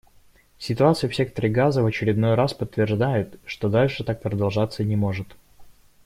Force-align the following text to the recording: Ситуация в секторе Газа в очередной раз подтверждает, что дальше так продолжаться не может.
Ситуация 0.57 1.07
в 1.11 1.15
секторе 1.15 1.47
Газа 1.49 1.83
в 1.83 1.85
очередной 1.85 2.33
раз 2.33 2.55
подтверждает, 2.55 3.39
что 3.45 3.69
дальше 3.69 4.03
так 4.03 4.19
продолжаться 4.19 4.83
не 4.83 4.95
может. 4.95 5.37